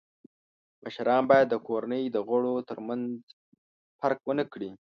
[0.85, 3.05] مشران باید د کورنۍ د غړو تر منځ
[3.99, 4.69] فرق و نه کړي.